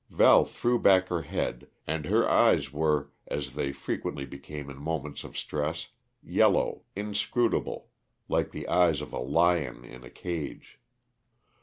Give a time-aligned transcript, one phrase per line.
[0.09, 5.23] Val threw back her head, and her eyes were as they frequently became in moments
[5.23, 5.89] of stress
[6.23, 7.87] yellow, inscrutable,
[8.27, 10.79] like the eyes of a lion in a cage.